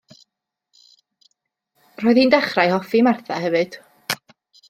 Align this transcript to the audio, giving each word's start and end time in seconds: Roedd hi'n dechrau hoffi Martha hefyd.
Roedd 2.03 2.21
hi'n 2.21 2.33
dechrau 2.35 2.73
hoffi 2.77 3.05
Martha 3.09 3.39
hefyd. 3.45 3.79